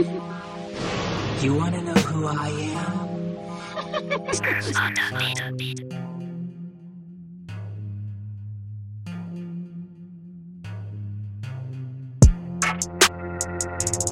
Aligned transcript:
you 1.42 1.54
want 1.54 1.74
to 1.74 1.82
know 1.82 1.92
who 1.92 2.26
I 2.26 2.48
am? 2.48 3.36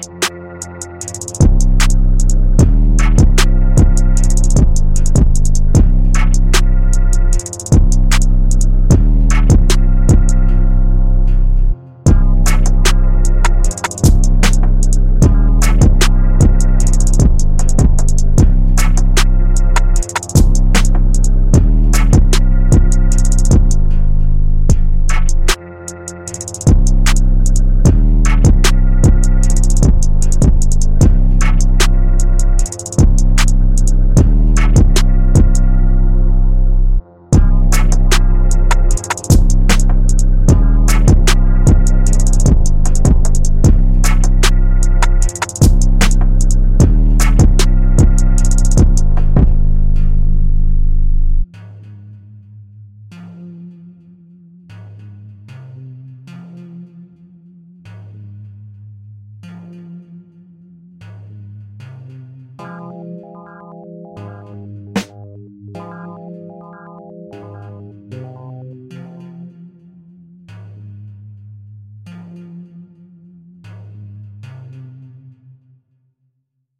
you 0.00 0.31